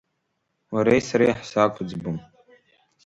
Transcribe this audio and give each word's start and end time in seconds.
Уареи 0.73 1.01
сареи 1.07 1.37
ҳзақәыӡбом. 1.39 2.17